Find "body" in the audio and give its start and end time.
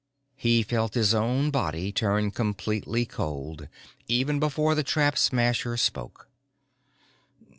1.51-1.91